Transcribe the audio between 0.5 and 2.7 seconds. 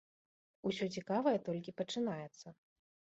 Усё цікавае толькі пачынаецца.